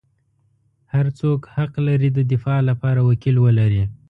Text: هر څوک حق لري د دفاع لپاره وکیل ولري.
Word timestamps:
هر 0.93 1.05
څوک 1.19 1.39
حق 1.55 1.73
لري 1.87 2.09
د 2.13 2.19
دفاع 2.31 2.59
لپاره 2.69 2.99
وکیل 3.09 3.35
ولري. 3.45 3.83